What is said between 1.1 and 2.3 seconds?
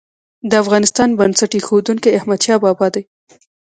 بنسټ ايښودونکی